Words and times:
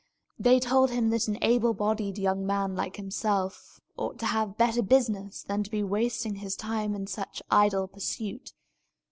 They 0.39 0.59
told 0.59 0.89
him 0.89 1.11
that 1.11 1.27
an 1.27 1.37
able 1.43 1.75
bodied 1.75 2.17
young 2.17 2.43
man 2.43 2.75
like 2.75 2.95
himself 2.95 3.79
ought 3.97 4.17
to 4.17 4.25
have 4.25 4.57
better 4.57 4.81
business 4.81 5.43
than 5.43 5.61
to 5.61 5.69
be 5.69 5.83
wasting 5.83 6.37
his 6.37 6.55
time 6.55 6.95
in 6.95 7.05
such 7.05 7.41
an 7.41 7.45
idle 7.51 7.87
pursuit. 7.87 8.51